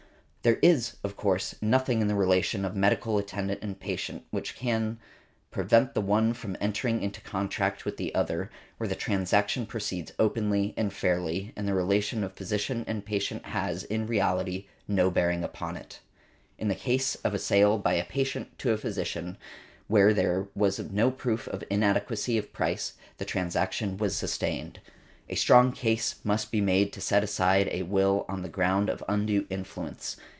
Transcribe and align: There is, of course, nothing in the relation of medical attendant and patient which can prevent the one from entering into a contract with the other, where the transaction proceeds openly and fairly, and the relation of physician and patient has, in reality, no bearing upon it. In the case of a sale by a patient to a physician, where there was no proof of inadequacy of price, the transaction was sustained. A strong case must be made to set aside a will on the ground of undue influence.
There 0.43 0.57
is, 0.63 0.95
of 1.03 1.15
course, 1.15 1.53
nothing 1.61 2.01
in 2.01 2.07
the 2.07 2.15
relation 2.15 2.65
of 2.65 2.75
medical 2.75 3.19
attendant 3.19 3.59
and 3.61 3.79
patient 3.79 4.23
which 4.31 4.55
can 4.55 4.97
prevent 5.51 5.93
the 5.93 6.01
one 6.01 6.33
from 6.33 6.57
entering 6.59 7.03
into 7.03 7.21
a 7.23 7.23
contract 7.23 7.85
with 7.85 7.97
the 7.97 8.15
other, 8.15 8.49
where 8.77 8.87
the 8.89 8.95
transaction 8.95 9.67
proceeds 9.67 10.13
openly 10.17 10.73
and 10.75 10.91
fairly, 10.91 11.53
and 11.55 11.67
the 11.67 11.75
relation 11.75 12.23
of 12.23 12.33
physician 12.33 12.83
and 12.87 13.05
patient 13.05 13.45
has, 13.45 13.83
in 13.83 14.07
reality, 14.07 14.65
no 14.87 15.11
bearing 15.11 15.43
upon 15.43 15.77
it. 15.77 15.99
In 16.57 16.69
the 16.69 16.73
case 16.73 17.13
of 17.23 17.35
a 17.35 17.39
sale 17.39 17.77
by 17.77 17.93
a 17.93 18.03
patient 18.03 18.57
to 18.57 18.71
a 18.71 18.77
physician, 18.79 19.37
where 19.87 20.11
there 20.11 20.47
was 20.55 20.79
no 20.79 21.11
proof 21.11 21.47
of 21.49 21.63
inadequacy 21.69 22.39
of 22.39 22.51
price, 22.51 22.93
the 23.19 23.25
transaction 23.25 23.95
was 23.95 24.17
sustained. 24.17 24.79
A 25.29 25.35
strong 25.35 25.71
case 25.71 26.15
must 26.25 26.51
be 26.51 26.59
made 26.61 26.91
to 26.93 26.99
set 26.99 27.23
aside 27.23 27.69
a 27.71 27.83
will 27.83 28.25
on 28.27 28.41
the 28.41 28.49
ground 28.49 28.89
of 28.89 29.03
undue 29.07 29.45
influence. 29.51 30.17